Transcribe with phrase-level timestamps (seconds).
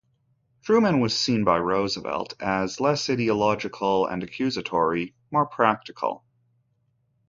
[0.63, 6.25] Truman was seen by Roosevelt as less ideological and accusatory, more practical.